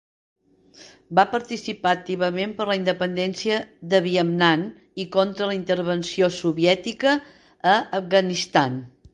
Va 1.17 1.25
participar 1.33 1.91
activament 1.97 2.55
per 2.61 2.67
la 2.69 2.77
independència 2.79 3.59
de 3.91 4.01
Vietnam 4.07 4.65
i 5.05 5.07
contra 5.19 5.51
la 5.53 5.59
intervenció 5.61 6.31
soviètica 6.41 7.17
a 7.77 7.81
Afganistan. 8.01 8.85